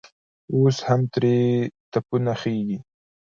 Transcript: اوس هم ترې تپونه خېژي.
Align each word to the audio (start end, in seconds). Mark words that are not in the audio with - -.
اوس 0.53 0.77
هم 0.87 1.01
ترې 1.11 1.35
تپونه 1.91 2.33
خېژي. 2.41 2.77